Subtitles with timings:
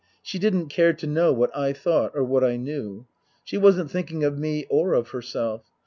[0.23, 3.05] She didn't care to know what I thought or whaj: I knew.
[3.43, 5.61] She wasn't thinking of me or of herself.